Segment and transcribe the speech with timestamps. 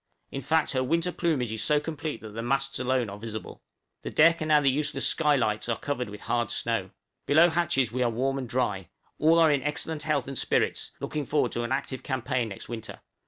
[0.31, 3.61] In fact, her winter plumage is so complete that the masts alone are visible.
[4.01, 6.89] The deck and the now useless sky lights are covered with hard snow.
[7.27, 11.27] Below hatches we are warm and dry; all are in excellent health and spirits, looking
[11.27, 13.01] forward to an active campaign next winter.